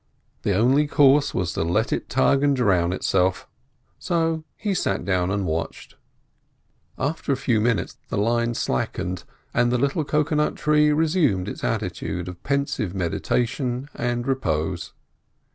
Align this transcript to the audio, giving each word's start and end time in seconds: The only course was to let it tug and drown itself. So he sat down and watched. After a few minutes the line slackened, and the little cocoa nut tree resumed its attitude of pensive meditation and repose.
The 0.41 0.55
only 0.55 0.87
course 0.87 1.31
was 1.31 1.53
to 1.53 1.61
let 1.63 1.93
it 1.93 2.09
tug 2.09 2.41
and 2.41 2.55
drown 2.55 2.91
itself. 2.91 3.47
So 3.99 4.43
he 4.57 4.73
sat 4.73 5.05
down 5.05 5.29
and 5.29 5.45
watched. 5.45 5.93
After 6.97 7.31
a 7.31 7.37
few 7.37 7.61
minutes 7.61 7.97
the 8.09 8.17
line 8.17 8.55
slackened, 8.55 9.25
and 9.53 9.71
the 9.71 9.77
little 9.77 10.03
cocoa 10.03 10.33
nut 10.33 10.55
tree 10.55 10.91
resumed 10.91 11.47
its 11.47 11.63
attitude 11.63 12.27
of 12.27 12.41
pensive 12.41 12.95
meditation 12.95 13.89
and 13.93 14.25
repose. 14.25 14.93